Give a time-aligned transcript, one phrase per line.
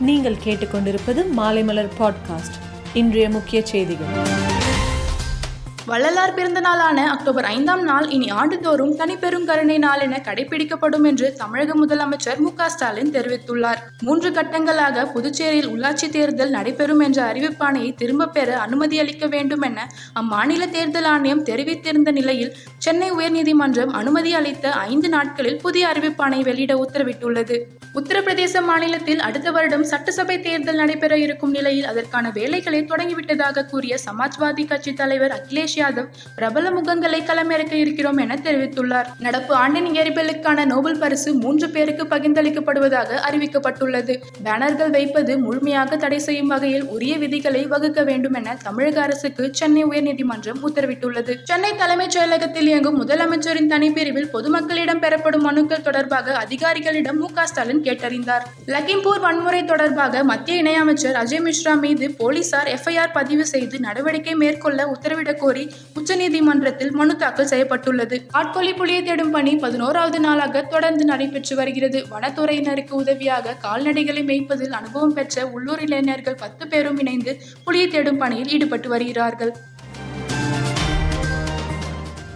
[0.00, 2.58] நீங்கள் கேட்டுக்கொண்டிருப்பது மாலைமலர் பாட்காஸ்ட்
[2.94, 4.06] இன்றைய முக்கிய செய்திகள்.
[5.86, 11.86] வள்ளலார் பிறந்த நாளான அக்டோபர் ஐந்தாம் நாள் இனி ஆண்டுதோறும் தனிப்பெரும் கருணை நாள் என கடைபிடிக்கப்படும் என்று தமிழக
[11.86, 13.76] முதலமைச்சர் மு ஸ்டாலின் தெரிவித்துள்ளார்.
[14.02, 19.90] மூன்று கட்டங்களாக புதுச்சேரியில் உள்ளாட்சி தேர்தல் நடைபெறும் என்ற அறிவிப்பாணையை திரும்பப் பெற அனுமதி அளிக்க வேண்டும் என
[20.20, 22.56] அம்மாநில தேர்தல் ஆணையம் தெரிவித்திருந்த நிலையில்
[22.86, 27.56] சென்னை உயர்நீதிமன்றம் அனுமதி அளித்த ஐந்து நாட்களில் புதிய அறிவிப்பாணை வெளியிட உத்தரவிட்டுள்ளது.
[27.94, 34.92] உத்தரப்பிரதேச மாநிலத்தில் அடுத்த வருடம் சட்டசபை தேர்தல் நடைபெற இருக்கும் நிலையில் அதற்கான வேலைகளை தொடங்கிவிட்டதாக கூறிய சமாஜ்வாதி கட்சி
[34.92, 39.06] தலைவர் அகிலேஷ் யாதவ் பிரபல முகங்களை களமிறக்க இருக்கிறோம் என தெரிவித்துள்ளார்.
[39.18, 44.16] நடப்பு ஆண்டின் இயற்பியலுக்கான நோபல் பரிசு மூன்று பேருக்கு பகிர்ந்தளிக்கப்படுவதாக அறிவிக்கப்பட்டுள்ளது.
[44.44, 50.62] பேனர்கள் வைப்பது முழுமையாக தடை செய்யும் வகையில் உரிய விதிகளை வகுக்க வேண்டும் என தமிழக அரசுக்கு சென்னை உயர்நீதிமன்றம்
[50.68, 51.36] உத்தரவிட்டுள்ளது.
[51.42, 58.42] சென்னை தலைமைச் செயலகத்தில் இயங்கும் முதலமைச்சரின் தனிப்பிரிவில் பொதுமக்களிடம் பெறப்படும் மனுக்கள் தொடர்பாக அதிகாரிகளிடம் மு ஸ்டாலின் கேட்டறிந்தார்.
[58.66, 65.38] லக்கிம்பூர் வன்முறை தொடர்பாக மத்திய இணையமைச்சர் அஜய் மிஸ்ரா மீது போலீசார் எஃப்ஐஆர் பதிவு செய்து நடவடிக்கை மேற்கொள்ள உத்தரவிடக்
[65.38, 65.64] கோரி
[66.00, 68.18] உச்சநீதிமன்றத்தில் மனு தாக்கல் செய்யப்பட்டுள்ளது.
[68.30, 72.04] ஆட்கொல்லி புலியை தேடும் பணி பதினோராவது நாளாக தொடர்ந்து நடைபெற்று வருகிறது.
[72.10, 78.88] வனத்துறையினருக்கு உதவியாக கால்நடைகளை மேய்ப்பதில் அனுபவம் பெற்ற உள்ளூர் இளைஞர்கள் பத்து பேரும் இணைந்து புலியை தேடும் பணியில் ஈடுபட்டு
[78.88, 79.54] வருகிறார்கள்.